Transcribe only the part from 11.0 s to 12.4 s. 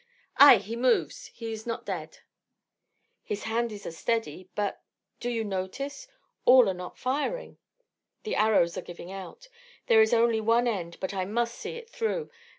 I must see it through.